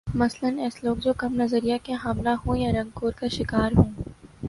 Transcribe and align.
مثلا 0.07 0.49
ایس 0.57 0.83
لوگ 0.83 0.97
جو 0.97 1.13
کم 1.17 1.35
نظریہ 1.35 1.75
کے 1.83 1.93
حاملہ 2.03 2.35
ہوں 2.45 2.57
یا 2.57 2.71
رنگ 2.71 2.89
کور 2.93 3.11
کا 3.11 3.27
شکار 3.27 3.77
ہوں 3.77 3.91